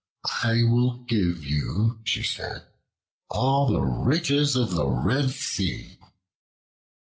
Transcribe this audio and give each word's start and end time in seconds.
"I 0.41 0.63
will 0.63 0.97
give 1.03 1.45
you," 1.45 1.99
she 2.05 2.23
said, 2.23 2.65
"all 3.29 3.67
the 3.67 3.81
riches 3.83 4.55
of 4.55 4.71
the 4.71 4.87
Red 4.87 5.29
Sea." 5.29 5.99